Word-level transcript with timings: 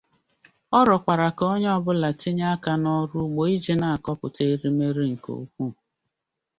Ọrịọkwara 0.79 1.27
ka 1.37 1.43
onye 1.53 1.69
ọbụla 1.77 2.09
tinye 2.19 2.45
aka 2.53 2.71
na 2.83 2.89
ọlụ 3.01 3.17
ugbo 3.25 3.41
iji 3.55 3.73
na 3.81 3.89
kọpụta 4.05 4.41
erimeri 4.51 5.05
nke 5.13 5.31
ugwuu. 5.41 5.73